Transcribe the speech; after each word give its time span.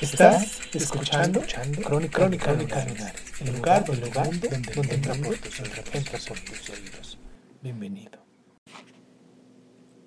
Estás 0.00 0.74
escuchando, 0.74 1.40
Crónica, 1.40 2.18
Crónica, 2.18 2.46
Crónica 2.46 2.86
Lunares, 2.86 3.22
el 3.42 3.54
lugar, 3.54 3.84
el 3.86 4.00
lugar 4.00 4.30
donde, 4.30 4.72
donde 4.74 4.94
entra 4.94 5.14
por 5.14 5.36
tus 5.36 5.60
oídos, 5.60 6.26
por 6.26 6.40
tus 6.40 6.70
oídos. 6.70 7.18
Bienvenido. 7.62 8.18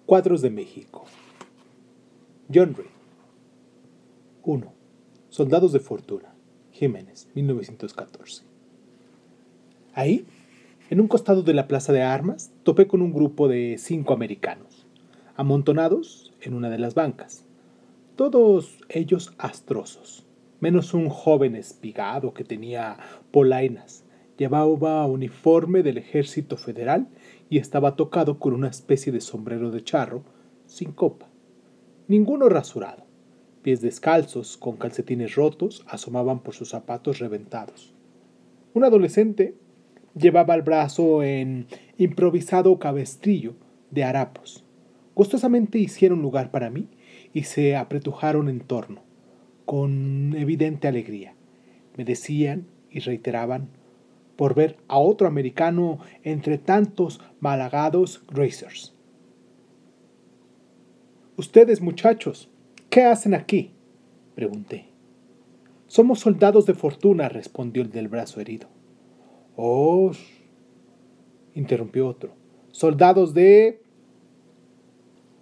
Cuadros 0.07 0.41
de 0.41 0.49
México. 0.49 1.05
John 2.51 2.73
Ray. 2.75 2.87
1. 4.41 4.73
Soldados 5.29 5.71
de 5.73 5.79
Fortuna. 5.79 6.33
Jiménez, 6.71 7.29
1914. 7.35 8.45
Ahí, 9.93 10.25
en 10.89 11.01
un 11.01 11.07
costado 11.07 11.43
de 11.43 11.53
la 11.53 11.67
plaza 11.67 11.93
de 11.93 12.01
armas, 12.01 12.51
topé 12.63 12.87
con 12.87 13.03
un 13.03 13.13
grupo 13.13 13.47
de 13.47 13.75
cinco 13.77 14.13
americanos, 14.13 14.87
amontonados 15.35 16.33
en 16.41 16.55
una 16.55 16.71
de 16.71 16.79
las 16.79 16.95
bancas 16.95 17.45
todos 18.15 18.77
ellos 18.89 19.33
astrosos, 19.37 20.25
menos 20.59 20.93
un 20.93 21.09
joven 21.09 21.55
espigado 21.55 22.33
que 22.33 22.43
tenía 22.43 22.97
polainas, 23.31 24.03
llevaba 24.37 25.07
uniforme 25.07 25.83
del 25.83 25.97
ejército 25.97 26.57
federal 26.57 27.07
y 27.49 27.57
estaba 27.57 27.95
tocado 27.95 28.39
con 28.39 28.53
una 28.53 28.67
especie 28.67 29.11
de 29.11 29.21
sombrero 29.21 29.71
de 29.71 29.83
charro, 29.83 30.23
sin 30.67 30.91
copa. 30.91 31.27
Ninguno 32.07 32.49
rasurado. 32.49 33.03
Pies 33.61 33.81
descalzos, 33.81 34.57
con 34.57 34.77
calcetines 34.77 35.35
rotos, 35.35 35.83
asomaban 35.87 36.41
por 36.41 36.53
sus 36.53 36.69
zapatos 36.69 37.19
reventados. 37.19 37.93
Un 38.73 38.83
adolescente 38.83 39.55
llevaba 40.15 40.55
el 40.55 40.61
brazo 40.61 41.23
en 41.23 41.67
improvisado 41.97 42.77
cabestrillo 42.77 43.55
de 43.89 44.03
harapos. 44.03 44.63
Gustosamente 45.15 45.79
hicieron 45.79 46.21
lugar 46.21 46.51
para 46.51 46.69
mí 46.69 46.87
y 47.33 47.43
se 47.43 47.75
apretujaron 47.75 48.47
en 48.49 48.59
torno, 48.59 49.01
con 49.65 50.35
evidente 50.37 50.87
alegría. 50.87 51.35
Me 51.97 52.05
decían 52.05 52.67
y 52.89 52.99
reiteraban 52.99 53.69
por 54.35 54.55
ver 54.55 54.77
a 54.87 54.97
otro 54.97 55.27
americano 55.27 55.99
entre 56.23 56.57
tantos 56.57 57.19
malagados 57.39 58.23
racers. 58.29 58.93
Ustedes, 61.35 61.81
muchachos, 61.81 62.49
¿qué 62.89 63.03
hacen 63.03 63.33
aquí? 63.33 63.71
pregunté. 64.35 64.87
Somos 65.87 66.19
soldados 66.19 66.65
de 66.65 66.73
fortuna, 66.73 67.29
respondió 67.29 67.83
el 67.83 67.91
del 67.91 68.07
brazo 68.07 68.39
herido. 68.39 68.67
Oh, 69.55 70.11
interrumpió 71.53 72.07
otro. 72.07 72.33
Soldados 72.71 73.33
de... 73.33 73.81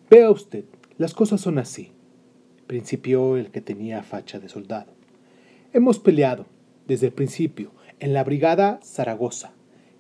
Vea 0.10 0.30
usted, 0.30 0.66
las 1.02 1.16
cosas 1.16 1.42
son 1.42 1.58
así, 1.58 1.94
principió 2.68 3.36
el 3.36 3.50
que 3.50 3.60
tenía 3.60 4.04
facha 4.04 4.40
de 4.40 4.50
soldado. 4.50 4.94
Hemos 5.74 5.98
peleado, 5.98 6.46
desde 6.86 7.08
el 7.08 7.12
principio, 7.12 7.72
en 8.00 8.14
la 8.14 8.24
Brigada 8.24 8.80
Zaragoza. 8.84 9.54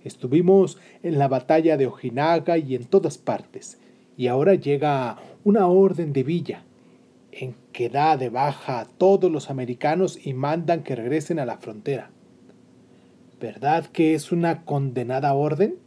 Estuvimos 0.03 0.77
en 1.01 1.17
la 1.17 1.27
batalla 1.27 1.75
de 1.75 1.87
Ojinaga 1.87 2.59
y 2.59 2.75
en 2.75 2.85
todas 2.85 3.17
partes, 3.17 3.79
y 4.15 4.27
ahora 4.27 4.53
llega 4.53 5.17
una 5.43 5.65
orden 5.65 6.13
de 6.13 6.21
villa, 6.21 6.65
en 7.31 7.55
que 7.71 7.89
da 7.89 8.15
de 8.15 8.29
baja 8.29 8.81
a 8.81 8.85
todos 8.85 9.31
los 9.31 9.49
americanos 9.49 10.23
y 10.23 10.35
mandan 10.35 10.83
que 10.83 10.95
regresen 10.95 11.39
a 11.39 11.47
la 11.47 11.57
frontera. 11.57 12.11
¿Verdad 13.39 13.87
que 13.87 14.13
es 14.13 14.31
una 14.31 14.65
condenada 14.65 15.33
orden? 15.33 15.77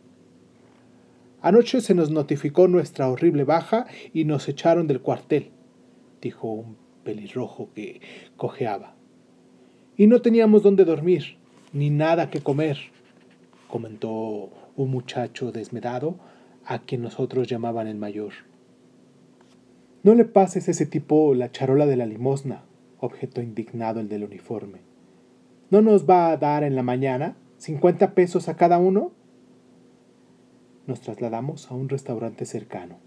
Anoche 1.45 1.83
se 1.83 1.95
nos 1.95 2.11
notificó 2.11 2.69
nuestra 2.69 3.07
horrible 3.11 3.45
baja 3.45 3.85
y 4.15 4.25
nos 4.25 4.49
echaron 4.49 4.87
del 4.87 5.03
cuartel, 5.03 5.51
dijo 6.23 6.51
un 6.51 6.79
pelirrojo 7.05 7.69
que 7.75 8.01
cojeaba. 8.39 8.95
Y 9.95 10.07
no 10.07 10.23
teníamos 10.23 10.63
dónde 10.63 10.87
dormir, 10.87 11.37
ni 11.75 11.91
nada 11.91 12.31
que 12.31 12.41
comer, 12.41 12.79
comentó 13.69 14.49
un 14.75 14.91
muchacho 14.91 15.53
desmedado 15.53 16.17
a 16.65 16.79
quien 16.79 17.03
nosotros 17.03 17.47
llamaban 17.47 17.89
el 17.89 17.99
mayor. 17.99 18.33
No 20.03 20.15
le 20.15 20.25
pases 20.25 20.69
a 20.69 20.71
ese 20.71 20.87
tipo 20.87 21.35
la 21.35 21.53
charola 21.53 21.85
de 21.85 21.99
la 21.99 22.07
limosna, 22.07 22.63
objetó 23.01 23.43
indignado 23.43 24.01
el 24.01 24.09
del 24.09 24.25
uniforme. 24.25 24.79
¿No 25.69 25.83
nos 25.83 26.09
va 26.09 26.31
a 26.31 26.39
dar 26.39 26.65
en 26.65 26.75
la 26.75 26.83
mañana 26.83 27.37
cincuenta 27.59 28.15
pesos 28.15 28.49
a 28.49 28.57
cada 28.57 28.79
uno? 28.79 29.13
Nos 30.87 31.01
trasladamos 31.01 31.71
a 31.71 31.75
un 31.75 31.89
restaurante 31.89 32.47
cercano. 32.47 32.99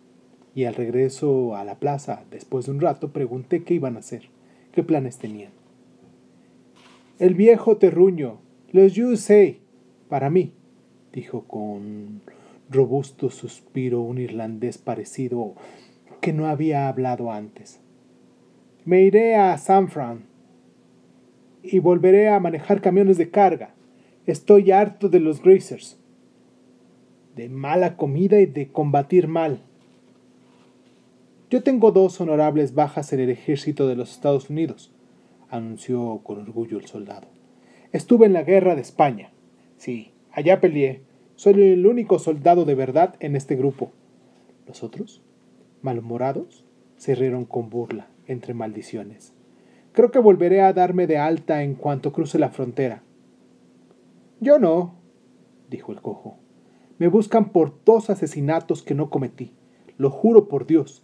Y 0.56 0.66
al 0.66 0.76
regreso 0.76 1.56
a 1.56 1.64
la 1.64 1.76
plaza, 1.76 2.24
después 2.32 2.66
de 2.66 2.72
un 2.72 2.82
rato, 2.82 3.12
pregunté 3.12 3.64
qué 3.64 3.76
iban 3.76 3.96
a 3.96 4.00
hacer, 4.00 4.30
qué 4.72 4.84
planes 4.84 5.18
tenían. 5.18 5.52
El 7.20 7.36
viejo 7.36 7.78
terruño, 7.78 8.40
los 8.72 8.98
USA, 8.98 9.54
para 10.10 10.30
mí, 10.30 10.54
dijo 11.14 11.44
con 11.44 12.22
robusto 12.70 13.30
suspiro 13.30 14.02
un 14.02 14.18
irlandés 14.18 14.78
parecido 14.78 15.54
que 16.22 16.34
no 16.34 16.48
había 16.48 16.88
hablado 16.88 17.32
antes. 17.32 17.80
Me 18.86 19.02
iré 19.02 19.36
a 19.36 19.58
San 19.58 19.90
Fran 19.90 20.26
y 21.64 21.80
volveré 21.80 22.30
a 22.30 22.40
manejar 22.40 22.82
camiones 22.82 23.18
de 23.18 23.30
carga. 23.30 23.74
Estoy 24.26 24.72
harto 24.72 25.10
de 25.10 25.20
los 25.20 25.42
greasers 25.42 25.98
de 27.38 27.50
mala 27.50 27.96
comida 27.96 28.42
y 28.42 28.48
de 28.48 28.70
combatir 28.70 29.28
mal. 29.28 29.60
Yo 31.52 31.64
tengo 31.64 31.92
dos 31.92 32.20
honorables 32.20 32.74
bajas 32.74 33.14
en 33.14 33.20
el 33.22 33.30
ejército 33.30 33.88
de 33.88 33.96
los 33.96 34.12
Estados 34.12 34.50
Unidos, 34.50 34.92
anunció 35.50 36.20
con 36.24 36.42
orgullo 36.42 36.80
el 36.80 36.88
soldado. 36.88 37.28
Estuve 37.94 38.26
en 38.26 38.34
la 38.34 38.44
guerra 38.44 38.76
de 38.76 38.82
España. 38.82 39.30
Sí, 39.78 40.12
allá 40.32 40.60
peleé. 40.60 41.04
Soy 41.36 41.54
el 41.62 41.86
único 41.86 42.18
soldado 42.18 42.66
de 42.66 42.74
verdad 42.74 43.16
en 43.20 43.36
este 43.36 43.56
grupo. 43.56 43.92
Los 44.66 44.84
otros, 44.84 45.22
malhumorados, 45.84 46.66
se 46.98 47.14
rieron 47.14 47.46
con 47.46 47.70
burla, 47.70 48.10
entre 48.26 48.56
maldiciones. 48.56 49.34
Creo 49.94 50.10
que 50.10 50.20
volveré 50.20 50.62
a 50.62 50.74
darme 50.74 51.06
de 51.06 51.20
alta 51.20 51.62
en 51.64 51.76
cuanto 51.76 52.12
cruce 52.12 52.40
la 52.40 52.50
frontera. 52.50 53.04
Yo 54.40 54.58
no, 54.58 54.96
dijo 55.70 55.92
el 55.92 56.02
cojo. 56.02 56.40
Me 57.00 57.08
buscan 57.08 57.52
por 57.52 57.74
dos 57.86 58.10
asesinatos 58.10 58.82
que 58.82 58.96
no 58.96 59.10
cometí. 59.10 59.54
Lo 59.98 60.10
juro 60.10 60.48
por 60.48 60.66
Dios. 60.66 61.04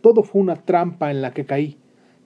Todo 0.00 0.22
fue 0.22 0.40
una 0.40 0.56
trampa 0.56 1.10
en 1.10 1.22
la 1.22 1.32
que 1.32 1.44
caí. 1.44 1.78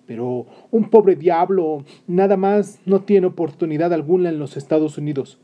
Pero 0.06 0.46
un 0.70 0.88
pobre 0.90 1.16
diablo 1.16 1.84
nada 2.06 2.36
más 2.36 2.80
no 2.86 3.02
tiene 3.02 3.26
oportunidad 3.26 3.92
alguna 3.92 4.28
en 4.30 4.38
los 4.38 4.56
Estados 4.56 4.98
Unidos. 4.98 5.38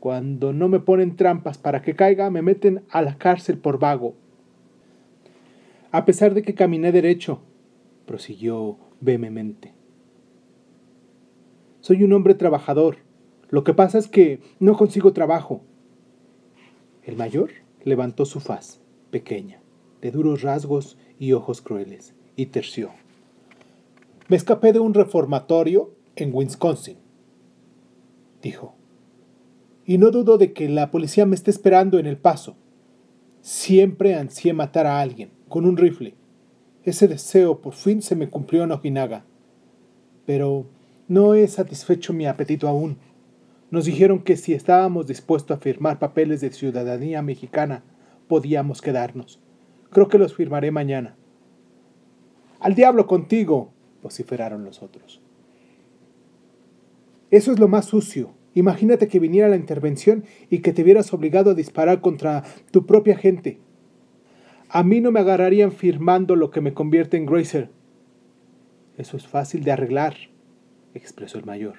Cuando 0.00 0.52
no 0.52 0.68
me 0.68 0.80
ponen 0.80 1.16
trampas 1.16 1.58
para 1.58 1.82
que 1.82 1.94
caiga, 1.94 2.30
me 2.30 2.42
meten 2.42 2.82
a 2.90 3.02
la 3.02 3.18
cárcel 3.18 3.58
por 3.58 3.78
vago. 3.78 4.14
A 5.92 6.04
pesar 6.04 6.34
de 6.34 6.42
que 6.42 6.54
caminé 6.54 6.90
derecho, 6.92 7.40
prosiguió 8.06 8.78
vehemente. 9.00 9.74
Soy 11.80 12.02
un 12.02 12.12
hombre 12.12 12.34
trabajador. 12.34 12.96
Lo 13.50 13.64
que 13.64 13.74
pasa 13.74 13.98
es 13.98 14.08
que 14.08 14.40
no 14.58 14.76
consigo 14.76 15.12
trabajo. 15.12 15.62
El 17.10 17.16
mayor 17.16 17.50
levantó 17.82 18.24
su 18.24 18.38
faz, 18.38 18.78
pequeña, 19.10 19.60
de 20.00 20.12
duros 20.12 20.42
rasgos 20.42 20.96
y 21.18 21.32
ojos 21.32 21.60
crueles, 21.60 22.14
y 22.36 22.46
terció. 22.46 22.90
Me 24.28 24.36
escapé 24.36 24.72
de 24.72 24.78
un 24.78 24.94
reformatorio 24.94 25.90
en 26.14 26.32
Wisconsin, 26.32 26.98
dijo. 28.40 28.76
Y 29.84 29.98
no 29.98 30.12
dudo 30.12 30.38
de 30.38 30.52
que 30.52 30.68
la 30.68 30.92
policía 30.92 31.26
me 31.26 31.34
esté 31.34 31.50
esperando 31.50 31.98
en 31.98 32.06
el 32.06 32.16
paso. 32.16 32.54
Siempre 33.40 34.14
ansié 34.14 34.52
matar 34.52 34.86
a 34.86 35.00
alguien, 35.00 35.32
con 35.48 35.66
un 35.66 35.76
rifle. 35.76 36.14
Ese 36.84 37.08
deseo 37.08 37.60
por 37.60 37.74
fin 37.74 38.02
se 38.02 38.14
me 38.14 38.30
cumplió 38.30 38.62
en 38.62 38.70
Ojinaga. 38.70 39.24
Pero 40.26 40.66
no 41.08 41.34
he 41.34 41.48
satisfecho 41.48 42.12
mi 42.12 42.26
apetito 42.26 42.68
aún. 42.68 42.98
Nos 43.70 43.84
dijeron 43.84 44.20
que 44.20 44.36
si 44.36 44.52
estábamos 44.52 45.06
dispuestos 45.06 45.56
a 45.56 45.60
firmar 45.60 45.98
papeles 45.98 46.40
de 46.40 46.50
ciudadanía 46.50 47.22
mexicana, 47.22 47.84
podíamos 48.26 48.82
quedarnos. 48.82 49.40
Creo 49.90 50.08
que 50.08 50.18
los 50.18 50.34
firmaré 50.34 50.70
mañana. 50.70 51.16
Al 52.58 52.74
diablo 52.74 53.06
contigo, 53.06 53.72
vociferaron 54.02 54.64
los 54.64 54.82
otros. 54.82 55.20
Eso 57.30 57.52
es 57.52 57.58
lo 57.58 57.68
más 57.68 57.86
sucio. 57.86 58.34
Imagínate 58.54 59.06
que 59.06 59.20
viniera 59.20 59.48
la 59.48 59.56
intervención 59.56 60.24
y 60.48 60.58
que 60.58 60.72
te 60.72 60.82
vieras 60.82 61.12
obligado 61.12 61.52
a 61.52 61.54
disparar 61.54 62.00
contra 62.00 62.42
tu 62.72 62.86
propia 62.86 63.16
gente. 63.16 63.60
A 64.68 64.82
mí 64.82 65.00
no 65.00 65.12
me 65.12 65.20
agarrarían 65.20 65.70
firmando 65.70 66.34
lo 66.34 66.50
que 66.50 66.60
me 66.60 66.74
convierte 66.74 67.16
en 67.16 67.26
Gracer. 67.26 67.70
Eso 68.96 69.16
es 69.16 69.26
fácil 69.26 69.62
de 69.62 69.72
arreglar, 69.72 70.14
expresó 70.94 71.38
el 71.38 71.44
mayor. 71.44 71.76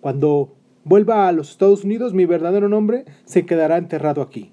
Cuando 0.00 0.56
vuelva 0.84 1.28
a 1.28 1.32
los 1.32 1.50
Estados 1.50 1.84
Unidos, 1.84 2.14
mi 2.14 2.26
verdadero 2.26 2.68
nombre 2.68 3.04
se 3.24 3.46
quedará 3.46 3.76
enterrado 3.76 4.22
aquí. 4.22 4.52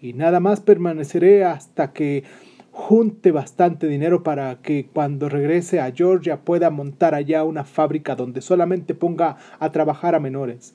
Y 0.00 0.12
nada 0.12 0.40
más 0.40 0.60
permaneceré 0.60 1.44
hasta 1.44 1.92
que 1.92 2.24
junte 2.70 3.30
bastante 3.30 3.86
dinero 3.86 4.24
para 4.24 4.60
que 4.60 4.88
cuando 4.92 5.28
regrese 5.28 5.80
a 5.80 5.92
Georgia 5.92 6.40
pueda 6.40 6.70
montar 6.70 7.14
allá 7.14 7.44
una 7.44 7.64
fábrica 7.64 8.16
donde 8.16 8.40
solamente 8.40 8.94
ponga 8.94 9.36
a 9.60 9.70
trabajar 9.70 10.16
a 10.16 10.20
menores. 10.20 10.74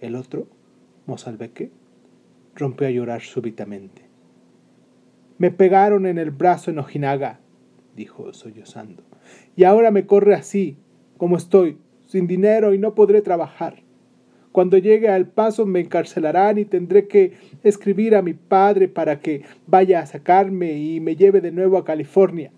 El 0.00 0.16
otro, 0.16 0.46
Mozalbeque, 1.06 1.70
rompió 2.54 2.86
a 2.86 2.90
llorar 2.90 3.22
súbitamente. 3.22 4.02
Me 5.38 5.50
pegaron 5.50 6.06
en 6.06 6.18
el 6.18 6.30
brazo 6.30 6.70
en 6.70 6.78
Ojinaga, 6.78 7.40
dijo 7.96 8.32
sollozando, 8.34 9.02
y 9.56 9.64
ahora 9.64 9.90
me 9.90 10.06
corre 10.06 10.34
así, 10.34 10.76
como 11.16 11.38
estoy, 11.38 11.78
sin 12.06 12.26
dinero 12.26 12.74
y 12.74 12.78
no 12.78 12.94
podré 12.94 13.22
trabajar. 13.22 13.82
Cuando 14.52 14.78
llegue 14.78 15.08
al 15.08 15.26
paso 15.26 15.66
me 15.66 15.80
encarcelarán 15.80 16.58
y 16.58 16.64
tendré 16.64 17.08
que 17.08 17.32
escribir 17.64 18.14
a 18.14 18.22
mi 18.22 18.34
padre 18.34 18.86
para 18.86 19.18
que 19.18 19.42
vaya 19.66 20.00
a 20.00 20.06
sacarme 20.06 20.74
y 20.78 21.00
me 21.00 21.16
lleve 21.16 21.40
de 21.40 21.50
nuevo 21.50 21.76
a 21.76 21.84
California. 21.84 22.52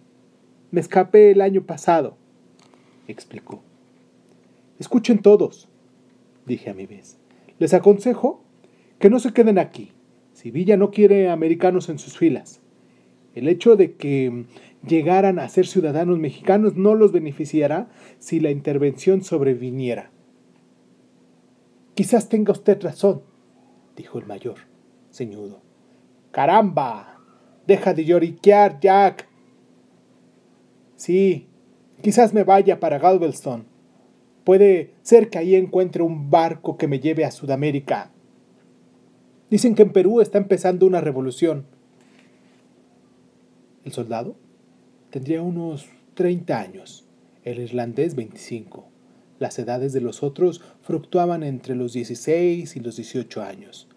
Me 0.71 0.81
escapé 0.81 1.31
el 1.31 1.41
año 1.41 1.63
pasado, 1.63 2.19
explicó. 3.09 3.63
Escuchen 4.79 5.21
todos, 5.23 5.69
dije 6.45 6.69
a 6.69 6.75
mi 6.75 6.85
vez. 6.85 7.17
Les 7.59 7.73
aconsejo 7.73 8.43
que 8.99 9.09
no 9.09 9.19
se 9.19 9.33
queden 9.33 9.59
aquí. 9.59 9.93
Si 10.35 10.51
Villa 10.51 10.77
no 10.77 10.91
quiere 10.91 11.31
americanos 11.31 11.89
en 11.89 11.99
sus 11.99 12.19
filas. 12.19 12.61
El 13.35 13.49
hecho 13.49 13.77
de 13.77 13.95
que 13.95 14.45
llegaran 14.87 15.39
a 15.39 15.49
ser 15.49 15.67
ciudadanos 15.67 16.19
mexicanos 16.19 16.77
no 16.77 16.95
los 16.95 17.13
beneficiará 17.13 17.89
si 18.19 18.41
la 18.41 18.51
intervención 18.51 19.23
sobreviniera. 19.23 20.11
Quizás 21.95 22.29
tenga 22.29 22.53
usted 22.53 22.81
razón, 22.83 23.23
dijo 23.97 24.19
el 24.19 24.27
mayor, 24.27 24.59
ceñudo. 25.11 25.63
¡Caramba! 26.31 27.19
Deja 27.67 27.95
de 27.95 28.05
lloriquear, 28.05 28.79
Jack. 28.81 29.29
Sí, 30.95 31.49
quizás 32.03 32.33
me 32.33 32.45
vaya 32.45 32.79
para 32.79 32.99
Galveston. 32.99 33.67
Puede 34.45 34.95
ser 35.03 35.31
que 35.31 35.39
ahí 35.39 35.57
encuentre 35.57 36.03
un 36.03 36.31
barco 36.31 36.77
que 36.77 36.87
me 36.87 37.01
lleve 37.01 37.25
a 37.25 37.31
Sudamérica. 37.31 38.13
Dicen 39.51 39.75
que 39.75 39.83
en 39.83 39.93
Perú 39.93 40.21
está 40.21 40.39
empezando 40.39 40.87
una 40.87 41.01
revolución. 41.01 41.67
El 43.85 43.93
soldado 43.93 44.37
tendría 45.17 45.41
unos 45.41 45.87
30 46.13 46.61
años, 46.61 47.07
el 47.43 47.59
irlandés 47.59 48.17
25. 48.17 48.87
Las 49.39 49.59
edades 49.59 49.95
de 49.95 50.03
los 50.03 50.23
otros 50.23 50.61
fluctuaban 50.83 51.43
entre 51.43 51.75
los 51.75 51.95
16 51.95 52.77
y 52.77 52.81
los 52.81 52.97
18 52.97 53.43
años. 53.43 53.89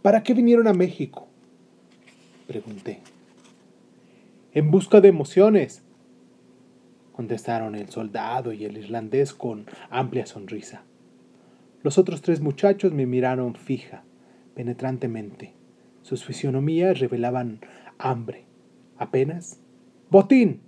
¿Para 0.00 0.22
qué 0.22 0.32
vinieron 0.32 0.68
a 0.68 0.74
México? 0.74 1.26
Pregunté. 2.46 3.00
En 4.52 4.70
busca 4.70 5.00
de 5.00 5.08
emociones, 5.08 5.82
contestaron 7.10 7.74
el 7.74 7.88
soldado 7.88 8.52
y 8.52 8.64
el 8.64 8.78
irlandés 8.78 9.34
con 9.34 9.66
amplia 9.90 10.26
sonrisa. 10.26 10.84
Los 11.82 11.98
otros 11.98 12.22
tres 12.22 12.40
muchachos 12.40 12.92
me 12.92 13.06
miraron 13.06 13.56
fija, 13.56 14.04
penetrantemente. 14.54 15.54
Sus 16.02 16.24
fisionomías 16.24 17.00
revelaban 17.00 17.58
hambre. 17.98 18.44
Apenas. 18.98 19.58
¡Botín! 20.12 20.60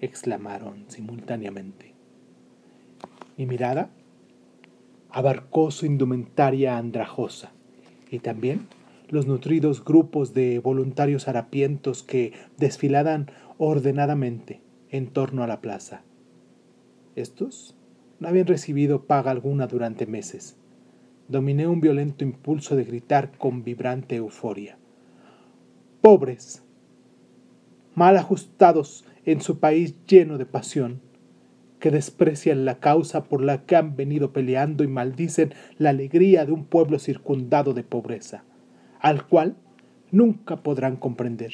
exclamaron 0.00 0.86
simultáneamente. 0.88 1.92
Mi 3.36 3.44
mirada 3.44 3.90
abarcó 5.10 5.70
su 5.70 5.84
indumentaria 5.84 6.78
andrajosa 6.78 7.52
y 8.10 8.20
también 8.20 8.66
los 9.10 9.26
nutridos 9.26 9.84
grupos 9.84 10.32
de 10.32 10.60
voluntarios 10.60 11.28
harapientos 11.28 12.02
que 12.02 12.32
desfilaban 12.56 13.30
ordenadamente 13.58 14.62
en 14.88 15.08
torno 15.08 15.42
a 15.42 15.46
la 15.46 15.60
plaza. 15.60 16.00
Estos 17.16 17.76
no 18.18 18.28
habían 18.28 18.46
recibido 18.46 19.04
paga 19.04 19.30
alguna 19.30 19.66
durante 19.66 20.06
meses. 20.06 20.56
Dominé 21.28 21.66
un 21.66 21.82
violento 21.82 22.24
impulso 22.24 22.76
de 22.76 22.84
gritar 22.84 23.36
con 23.36 23.62
vibrante 23.62 24.16
euforia. 24.16 24.78
Pobres, 26.00 26.63
mal 27.94 28.16
ajustados 28.16 29.04
en 29.24 29.40
su 29.40 29.58
país 29.58 29.94
lleno 30.06 30.38
de 30.38 30.46
pasión, 30.46 31.00
que 31.78 31.90
desprecian 31.90 32.64
la 32.64 32.80
causa 32.80 33.24
por 33.24 33.42
la 33.42 33.64
que 33.66 33.76
han 33.76 33.94
venido 33.96 34.32
peleando 34.32 34.84
y 34.84 34.88
maldicen 34.88 35.52
la 35.78 35.90
alegría 35.90 36.46
de 36.46 36.52
un 36.52 36.64
pueblo 36.64 36.98
circundado 36.98 37.74
de 37.74 37.82
pobreza, 37.82 38.44
al 39.00 39.26
cual 39.26 39.56
nunca 40.10 40.56
podrán 40.56 40.96
comprender. 40.96 41.52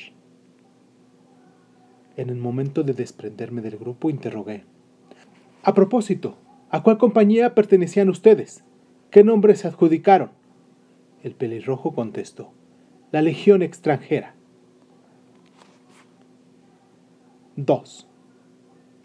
En 2.17 2.31
el 2.31 2.37
momento 2.37 2.83
de 2.83 2.93
desprenderme 2.93 3.61
del 3.61 3.77
grupo 3.77 4.11
interrogué. 4.11 4.65
A 5.63 5.75
propósito, 5.75 6.39
¿a 6.71 6.83
cuál 6.83 6.99
compañía 6.99 7.55
pertenecían 7.55 8.09
ustedes? 8.09 8.65
¿Qué 9.11 9.25
nombre 9.25 9.57
se 9.57 9.69
adjudicaron? 9.69 10.31
El 11.23 11.35
pelirrojo 11.35 11.93
contestó. 11.95 12.53
La 13.11 13.23
Legión 13.23 13.63
extranjera. 13.63 14.37
2. 17.67 18.07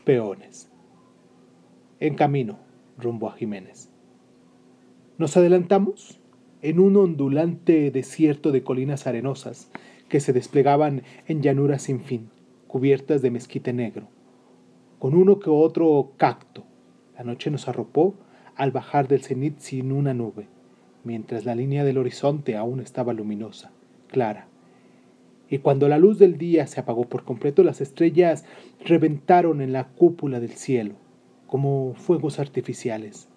Peones 0.04 0.70
en 2.00 2.16
camino 2.16 2.60
rumbo 2.98 3.28
a 3.28 3.34
Jiménez. 3.34 3.90
Nos 5.18 5.36
adelantamos 5.38 6.20
en 6.62 6.80
un 6.80 6.98
ondulante 6.98 7.92
desierto 7.92 8.52
de 8.52 8.64
colinas 8.64 9.08
arenosas 9.08 9.70
que 10.10 10.20
se 10.20 10.34
desplegaban 10.34 11.04
en 11.28 11.42
llanuras 11.42 11.84
sin 11.84 12.02
fin, 12.02 12.30
cubiertas 12.68 13.22
de 13.22 13.32
mezquite 13.32 13.74
negro, 13.74 14.08
con 15.00 15.16
uno 15.16 15.40
que 15.40 15.50
otro 15.50 16.12
cacto. 16.18 16.64
La 17.18 17.24
noche 17.24 17.50
nos 17.50 17.68
arropó 17.68 18.16
al 18.56 18.72
bajar 18.72 19.08
del 19.08 19.22
cenit 19.22 19.60
sin 19.60 19.92
una 19.92 20.14
nube, 20.14 20.48
mientras 21.04 21.46
la 21.46 21.56
línea 21.56 21.84
del 21.84 21.98
horizonte 21.98 22.56
aún 22.56 22.80
estaba 22.80 23.14
luminosa, 23.14 23.72
clara. 24.08 24.48
Y 25.50 25.60
cuando 25.60 25.88
la 25.88 25.98
luz 25.98 26.18
del 26.18 26.38
día 26.38 26.68
se 26.68 26.80
apagó 26.80 27.06
por 27.08 27.24
completo, 27.24 27.64
las 27.64 27.82
estrellas 27.82 28.46
reventaron 28.84 29.62
en 29.62 29.74
la 29.74 29.90
cúpula 29.90 30.40
del 30.40 30.52
cielo, 30.52 30.96
como 31.48 31.94
fuegos 31.96 32.40
artificiales. 32.40 33.30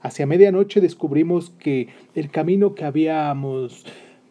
Hacia 0.00 0.26
medianoche 0.26 0.80
descubrimos 0.80 1.50
que 1.50 1.88
el 2.14 2.30
camino 2.30 2.74
que 2.74 2.84
habíamos 2.84 3.84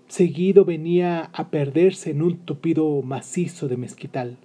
seguido 0.07 0.63
venía 0.63 1.29
a 1.33 1.49
perderse 1.49 2.11
en 2.11 2.21
un 2.21 2.37
tupido 2.37 3.01
macizo 3.01 3.67
de 3.67 3.77
mezquital. 3.77 4.37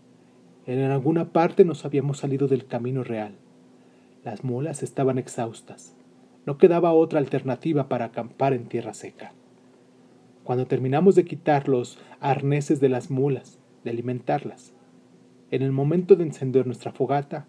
En 0.66 0.80
alguna 0.80 1.32
parte 1.32 1.64
nos 1.64 1.84
habíamos 1.84 2.18
salido 2.18 2.48
del 2.48 2.66
camino 2.66 3.04
real. 3.04 3.34
Las 4.24 4.44
mulas 4.44 4.82
estaban 4.82 5.18
exhaustas. 5.18 5.94
No 6.46 6.58
quedaba 6.58 6.92
otra 6.92 7.20
alternativa 7.20 7.88
para 7.88 8.06
acampar 8.06 8.52
en 8.52 8.66
tierra 8.66 8.94
seca. 8.94 9.32
Cuando 10.52 10.66
terminamos 10.66 11.14
de 11.14 11.24
quitar 11.24 11.66
los 11.66 11.98
arneses 12.20 12.78
de 12.78 12.90
las 12.90 13.10
mulas, 13.10 13.58
de 13.84 13.90
alimentarlas, 13.90 14.74
en 15.50 15.62
el 15.62 15.72
momento 15.72 16.14
de 16.14 16.24
encender 16.24 16.66
nuestra 16.66 16.92
fogata, 16.92 17.46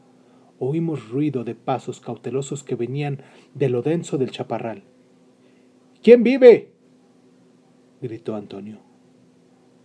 oímos 0.57 1.09
ruido 1.09 1.43
de 1.43 1.53
pasos 1.53 1.99
cautelosos 1.99 2.63
que 2.63 2.75
venían 2.75 3.19
de 3.55 3.67
lo 3.67 3.81
denso 3.81 4.17
del 4.17 4.31
chaparral. 4.31 4.83
¿Quién 6.01 6.23
vive? 6.23 6.71
gritó 8.01 8.37
Antonio. 8.37 8.77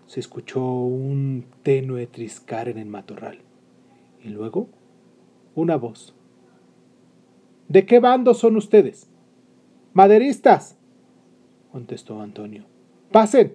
Se 0.06 0.20
escuchó 0.20 0.62
un 0.62 1.44
tenue 1.64 2.06
triscar 2.06 2.68
en 2.68 2.78
el 2.78 2.86
matorral. 2.86 3.40
Y 4.22 4.28
luego, 4.28 4.68
una 5.56 5.74
voz. 5.74 6.14
¿De 7.66 7.84
qué 7.84 7.98
bando 7.98 8.32
son 8.32 8.54
ustedes? 8.54 9.10
Maderistas, 9.92 10.78
contestó 11.72 12.20
Antonio. 12.22 12.77
Pasen. 13.12 13.54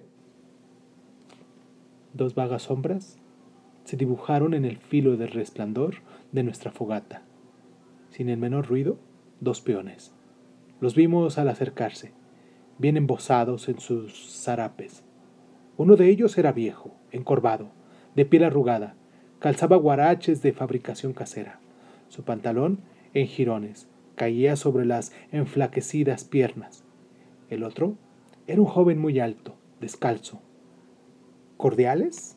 Dos 2.12 2.34
vagas 2.34 2.64
sombras 2.64 3.18
se 3.84 3.96
dibujaron 3.96 4.52
en 4.52 4.64
el 4.64 4.78
filo 4.78 5.16
del 5.16 5.30
resplandor 5.30 5.98
de 6.32 6.42
nuestra 6.42 6.72
fogata. 6.72 7.22
Sin 8.10 8.28
el 8.30 8.36
menor 8.36 8.66
ruido, 8.66 8.98
dos 9.38 9.60
peones. 9.60 10.12
Los 10.80 10.96
vimos 10.96 11.38
al 11.38 11.48
acercarse, 11.48 12.10
bien 12.78 12.96
embosados 12.96 13.68
en 13.68 13.78
sus 13.78 14.42
zarapes. 14.42 15.04
Uno 15.76 15.94
de 15.94 16.08
ellos 16.08 16.36
era 16.36 16.50
viejo, 16.50 16.92
encorvado, 17.12 17.68
de 18.16 18.24
piel 18.24 18.42
arrugada, 18.42 18.96
calzaba 19.38 19.76
guaraches 19.76 20.42
de 20.42 20.52
fabricación 20.52 21.12
casera. 21.12 21.60
Su 22.08 22.24
pantalón, 22.24 22.80
en 23.12 23.28
jirones, 23.28 23.86
caía 24.16 24.56
sobre 24.56 24.84
las 24.84 25.12
enflaquecidas 25.30 26.24
piernas. 26.24 26.82
El 27.50 27.62
otro 27.62 27.94
era 28.46 28.60
un 28.60 28.66
joven 28.66 28.98
muy 28.98 29.20
alto, 29.20 29.56
descalzo. 29.80 30.40
¿Cordiales? 31.56 32.36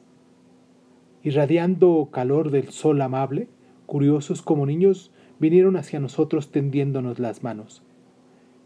Irradiando 1.23 2.09
calor 2.11 2.51
del 2.51 2.69
sol 2.69 3.01
amable, 3.01 3.49
curiosos 3.85 4.41
como 4.41 4.65
niños, 4.65 5.11
vinieron 5.39 5.75
hacia 5.75 5.99
nosotros 5.99 6.51
tendiéndonos 6.51 7.19
las 7.19 7.43
manos. 7.43 7.83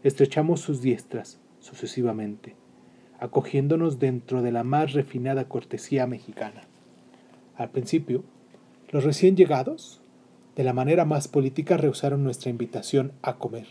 Estrechamos 0.02 0.60
sus 0.60 0.82
diestras 0.82 1.40
sucesivamente, 1.58 2.54
acogiéndonos 3.18 3.98
dentro 3.98 4.42
de 4.42 4.52
la 4.52 4.64
más 4.64 4.92
refinada 4.92 5.48
cortesía 5.48 6.06
mexicana. 6.06 6.62
Al 7.56 7.70
principio, 7.70 8.24
los 8.90 9.04
recién 9.04 9.36
llegados, 9.36 10.00
de 10.56 10.64
la 10.64 10.72
manera 10.72 11.04
más 11.04 11.28
política, 11.28 11.76
rehusaron 11.76 12.24
nuestra 12.24 12.50
invitación 12.50 13.12
a 13.22 13.38
comer. 13.38 13.68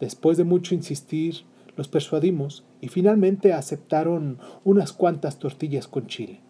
Después 0.00 0.36
de 0.36 0.44
mucho 0.44 0.74
insistir, 0.74 1.44
los 1.76 1.88
persuadimos 1.88 2.64
y 2.80 2.88
finalmente 2.88 3.52
aceptaron 3.52 4.38
unas 4.64 4.92
cuantas 4.92 5.38
tortillas 5.38 5.88
con 5.88 6.06
chile. 6.06 6.40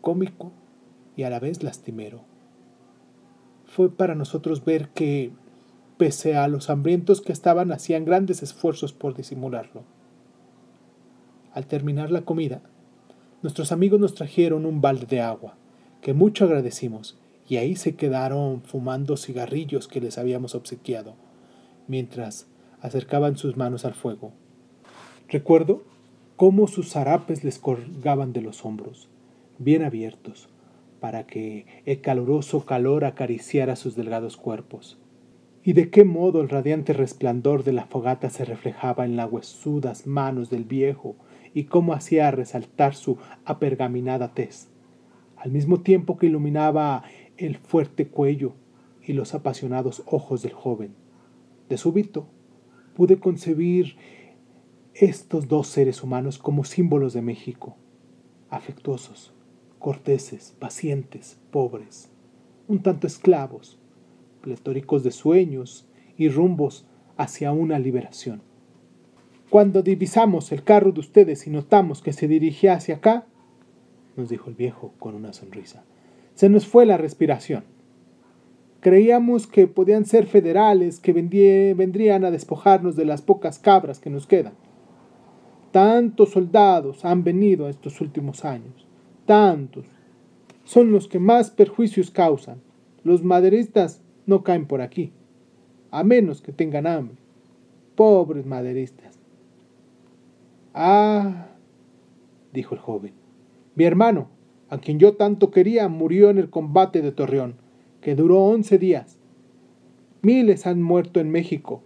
Cómico 0.00 0.52
y 1.16 1.24
a 1.24 1.30
la 1.30 1.40
vez 1.40 1.62
lastimero. 1.62 2.22
Fue 3.66 3.94
para 3.94 4.14
nosotros 4.14 4.64
ver 4.64 4.88
que, 4.88 5.32
pese 5.96 6.36
a 6.36 6.48
los 6.48 6.70
hambrientos 6.70 7.20
que 7.20 7.32
estaban, 7.32 7.72
hacían 7.72 8.04
grandes 8.04 8.42
esfuerzos 8.42 8.92
por 8.92 9.14
disimularlo. 9.14 9.82
Al 11.52 11.66
terminar 11.66 12.10
la 12.10 12.22
comida, 12.22 12.62
nuestros 13.42 13.72
amigos 13.72 14.00
nos 14.00 14.14
trajeron 14.14 14.66
un 14.66 14.80
balde 14.80 15.06
de 15.06 15.20
agua, 15.20 15.56
que 16.00 16.14
mucho 16.14 16.44
agradecimos, 16.44 17.18
y 17.48 17.56
ahí 17.56 17.76
se 17.76 17.96
quedaron 17.96 18.62
fumando 18.62 19.16
cigarrillos 19.16 19.88
que 19.88 20.00
les 20.00 20.18
habíamos 20.18 20.54
obsequiado, 20.54 21.14
mientras 21.88 22.46
acercaban 22.82 23.36
sus 23.36 23.56
manos 23.56 23.84
al 23.84 23.94
fuego. 23.94 24.32
Recuerdo 25.28 25.84
cómo 26.36 26.66
sus 26.66 26.92
zarapes 26.92 27.44
les 27.44 27.58
colgaban 27.58 28.32
de 28.32 28.40
los 28.40 28.64
hombros, 28.64 29.08
bien 29.58 29.84
abiertos, 29.84 30.48
para 30.98 31.26
que 31.26 31.66
el 31.86 32.00
caluroso 32.00 32.64
calor 32.64 33.04
acariciara 33.04 33.76
sus 33.76 33.96
delgados 33.96 34.36
cuerpos. 34.36 34.98
Y 35.62 35.74
de 35.74 35.90
qué 35.90 36.04
modo 36.04 36.40
el 36.40 36.48
radiante 36.48 36.92
resplandor 36.92 37.64
de 37.64 37.72
la 37.72 37.84
fogata 37.86 38.30
se 38.30 38.44
reflejaba 38.44 39.04
en 39.04 39.16
las 39.16 39.30
huesudas 39.30 40.06
manos 40.06 40.48
del 40.48 40.64
viejo 40.64 41.16
y 41.52 41.64
cómo 41.64 41.92
hacía 41.92 42.30
resaltar 42.30 42.94
su 42.94 43.18
apergaminada 43.44 44.32
tez, 44.32 44.68
al 45.36 45.50
mismo 45.50 45.80
tiempo 45.80 46.16
que 46.16 46.26
iluminaba 46.26 47.02
el 47.36 47.56
fuerte 47.56 48.08
cuello 48.08 48.54
y 49.02 49.12
los 49.12 49.34
apasionados 49.34 50.02
ojos 50.06 50.42
del 50.42 50.52
joven. 50.52 50.94
De 51.68 51.76
súbito, 51.76 52.28
pude 53.00 53.18
concebir 53.18 53.96
estos 54.92 55.48
dos 55.48 55.68
seres 55.68 56.02
humanos 56.02 56.36
como 56.36 56.64
símbolos 56.64 57.14
de 57.14 57.22
México, 57.22 57.78
afectuosos, 58.50 59.32
corteses, 59.78 60.54
pacientes, 60.58 61.38
pobres, 61.50 62.10
un 62.68 62.82
tanto 62.82 63.06
esclavos, 63.06 63.78
pletóricos 64.42 65.02
de 65.02 65.12
sueños 65.12 65.88
y 66.18 66.28
rumbos 66.28 66.86
hacia 67.16 67.52
una 67.52 67.78
liberación. 67.78 68.42
Cuando 69.48 69.80
divisamos 69.80 70.52
el 70.52 70.62
carro 70.62 70.92
de 70.92 71.00
ustedes 71.00 71.46
y 71.46 71.50
notamos 71.50 72.02
que 72.02 72.12
se 72.12 72.28
dirigía 72.28 72.74
hacia 72.74 72.96
acá, 72.96 73.24
nos 74.14 74.28
dijo 74.28 74.50
el 74.50 74.56
viejo 74.56 74.92
con 74.98 75.14
una 75.14 75.32
sonrisa, 75.32 75.84
se 76.34 76.50
nos 76.50 76.66
fue 76.66 76.84
la 76.84 76.98
respiración. 76.98 77.64
Creíamos 78.80 79.46
que 79.46 79.66
podían 79.66 80.06
ser 80.06 80.26
federales 80.26 81.00
que 81.00 81.12
vendrían 81.12 82.24
a 82.24 82.30
despojarnos 82.30 82.96
de 82.96 83.04
las 83.04 83.20
pocas 83.20 83.58
cabras 83.58 84.00
que 84.00 84.08
nos 84.08 84.26
quedan. 84.26 84.54
Tantos 85.70 86.30
soldados 86.30 87.04
han 87.04 87.22
venido 87.22 87.68
estos 87.68 88.00
últimos 88.00 88.44
años, 88.46 88.86
tantos. 89.26 89.84
Son 90.64 90.92
los 90.92 91.08
que 91.08 91.18
más 91.18 91.50
perjuicios 91.50 92.10
causan. 92.10 92.62
Los 93.04 93.22
maderistas 93.22 94.02
no 94.24 94.42
caen 94.42 94.66
por 94.66 94.80
aquí, 94.80 95.12
a 95.90 96.02
menos 96.02 96.40
que 96.40 96.52
tengan 96.52 96.86
hambre. 96.86 97.16
Pobres 97.96 98.46
maderistas. 98.46 99.18
Ah, 100.72 101.48
dijo 102.52 102.74
el 102.74 102.80
joven, 102.80 103.12
mi 103.74 103.84
hermano, 103.84 104.28
a 104.70 104.78
quien 104.78 104.98
yo 104.98 105.16
tanto 105.16 105.50
quería, 105.50 105.88
murió 105.88 106.30
en 106.30 106.38
el 106.38 106.48
combate 106.48 107.02
de 107.02 107.12
Torreón 107.12 107.59
que 108.00 108.14
duró 108.14 108.40
once 108.44 108.78
días. 108.78 109.18
Miles 110.22 110.66
han 110.66 110.82
muerto 110.82 111.20
en 111.20 111.30
México, 111.30 111.82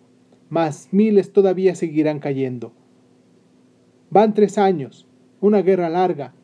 mas 0.49 0.88
miles 0.92 1.33
todavía 1.33 1.75
seguirán 1.75 2.21
cayendo. 2.21 2.73
Van 4.11 4.35
tres 4.35 4.59
años, 4.59 5.06
una 5.40 5.62
guerra 5.62 5.88
larga, 5.88 6.35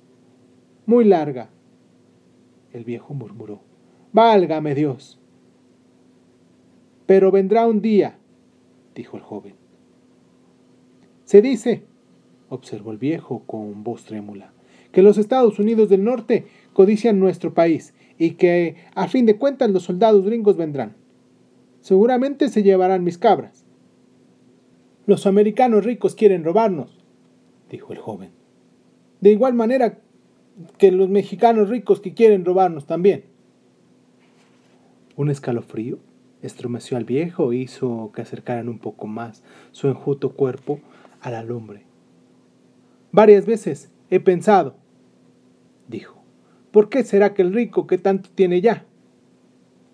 muy 0.86 1.04
larga. 1.04 1.50
El 2.72 2.84
viejo 2.84 3.14
murmuró, 3.14 3.60
Válgame 4.12 4.74
Dios. 4.74 5.20
Pero 7.06 7.30
vendrá 7.30 7.66
un 7.66 7.80
día, 7.80 8.18
dijo 8.94 9.16
el 9.16 9.22
joven. 9.22 9.54
Se 11.24 11.42
dice, 11.42 11.84
observó 12.48 12.90
el 12.90 12.98
viejo 12.98 13.44
con 13.46 13.84
voz 13.84 14.04
trémula, 14.04 14.52
que 14.90 15.02
los 15.02 15.16
Estados 15.18 15.60
Unidos 15.60 15.88
del 15.88 16.02
Norte 16.02 16.46
codician 16.72 17.20
nuestro 17.20 17.54
país 17.54 17.94
y 18.20 18.32
que 18.32 18.76
a 18.94 19.08
fin 19.08 19.24
de 19.24 19.38
cuentas 19.38 19.70
los 19.70 19.84
soldados 19.84 20.26
gringos 20.26 20.58
vendrán. 20.58 20.94
Seguramente 21.80 22.50
se 22.50 22.62
llevarán 22.62 23.02
mis 23.02 23.16
cabras. 23.16 23.64
Los 25.06 25.26
americanos 25.26 25.86
ricos 25.86 26.14
quieren 26.14 26.44
robarnos, 26.44 27.02
dijo 27.70 27.94
el 27.94 27.98
joven. 27.98 28.30
De 29.22 29.30
igual 29.32 29.54
manera 29.54 30.00
que 30.76 30.92
los 30.92 31.08
mexicanos 31.08 31.70
ricos 31.70 32.00
que 32.02 32.12
quieren 32.12 32.44
robarnos 32.44 32.84
también. 32.84 33.24
Un 35.16 35.30
escalofrío 35.30 35.98
estremeció 36.42 36.98
al 36.98 37.06
viejo 37.06 37.52
e 37.52 37.56
hizo 37.56 38.12
que 38.14 38.20
acercaran 38.20 38.68
un 38.68 38.80
poco 38.80 39.06
más 39.06 39.42
su 39.72 39.88
enjuto 39.88 40.34
cuerpo 40.34 40.78
a 41.22 41.30
la 41.30 41.42
lumbre. 41.42 41.84
Varias 43.12 43.46
veces 43.46 43.90
he 44.10 44.20
pensado, 44.20 44.76
dijo, 45.88 46.19
¿Por 46.72 46.88
qué 46.88 47.02
será 47.04 47.34
que 47.34 47.42
el 47.42 47.52
rico 47.52 47.86
que 47.86 47.98
tanto 47.98 48.30
tiene 48.34 48.60
ya 48.60 48.86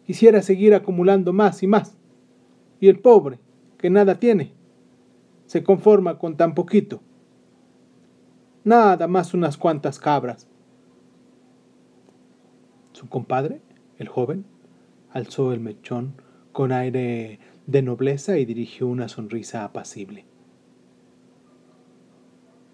quisiera 0.04 0.42
seguir 0.42 0.74
acumulando 0.74 1.32
más 1.32 1.62
y 1.62 1.66
más? 1.66 1.96
Y 2.80 2.88
el 2.88 3.00
pobre, 3.00 3.38
que 3.78 3.90
nada 3.90 4.18
tiene, 4.18 4.52
se 5.46 5.62
conforma 5.62 6.18
con 6.18 6.36
tan 6.36 6.54
poquito. 6.54 7.00
Nada 8.64 9.06
más 9.08 9.32
unas 9.32 9.56
cuantas 9.56 9.98
cabras. 9.98 10.48
Su 12.92 13.08
compadre, 13.08 13.60
el 13.98 14.08
joven, 14.08 14.44
alzó 15.10 15.52
el 15.52 15.60
mechón 15.60 16.20
con 16.52 16.72
aire 16.72 17.38
de 17.66 17.82
nobleza 17.82 18.38
y 18.38 18.44
dirigió 18.44 18.86
una 18.86 19.08
sonrisa 19.08 19.64
apacible. 19.64 20.24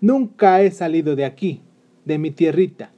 Nunca 0.01 0.61
he 0.63 0.71
salido 0.71 1.15
de 1.15 1.25
aquí, 1.25 1.63
de 2.05 2.19
mi 2.19 2.31
tierrita, 2.31 2.93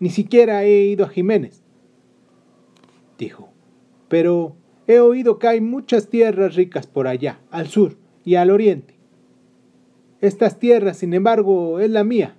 ni 0.00 0.10
siquiera 0.10 0.64
he 0.64 0.84
ido 0.84 1.04
a 1.04 1.08
Jiménez, 1.08 1.62
dijo. 3.18 3.48
Pero 4.08 4.56
he 4.86 5.00
oído 5.00 5.38
que 5.38 5.48
hay 5.48 5.60
muchas 5.60 6.08
tierras 6.08 6.54
ricas 6.54 6.86
por 6.86 7.08
allá, 7.08 7.40
al 7.50 7.66
sur 7.66 7.96
y 8.24 8.36
al 8.36 8.50
oriente. 8.50 8.94
Estas 10.20 10.58
tierras, 10.58 10.98
sin 10.98 11.14
embargo, 11.14 11.78
es 11.80 11.90
la 11.90 12.04
mía. 12.04 12.36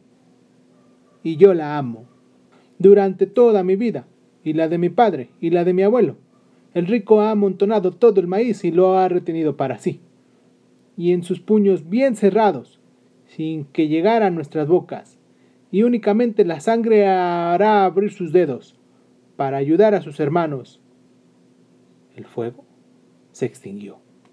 Y 1.22 1.38
yo 1.38 1.54
la 1.54 1.78
amo. 1.78 2.06
Durante 2.78 3.28
toda 3.28 3.64
mi 3.64 3.76
vida, 3.76 4.08
y 4.44 4.54
la 4.54 4.68
de 4.68 4.78
mi 4.78 4.90
padre, 4.90 5.30
y 5.40 5.50
la 5.52 5.64
de 5.64 5.74
mi 5.74 5.84
abuelo, 5.84 6.16
el 6.74 6.88
rico 6.88 7.22
ha 7.22 7.32
amontonado 7.32 7.92
todo 7.92 8.20
el 8.22 8.28
maíz 8.28 8.64
y 8.64 8.72
lo 8.72 8.98
ha 8.98 9.08
retenido 9.10 9.58
para 9.58 9.80
sí. 9.80 10.00
Y 10.98 11.14
en 11.14 11.24
sus 11.24 11.40
puños 11.40 11.90
bien 11.90 12.16
cerrados, 12.16 12.80
sin 13.28 13.66
que 13.66 13.88
llegara 13.88 14.28
a 14.28 14.32
nuestras 14.32 14.68
bocas, 14.68 15.19
y 15.72 15.84
únicamente 15.84 16.46
la 16.46 16.60
sangre 16.60 17.08
hará 17.08 17.86
abrir 17.86 18.12
sus 18.12 18.32
dedos 18.32 18.76
para 19.36 19.58
ayudar 19.58 19.96
a 19.96 20.02
sus 20.02 20.20
hermanos. 20.20 20.82
El 22.16 22.26
fuego 22.26 22.66
se 23.32 23.46
extinguió. 23.46 24.00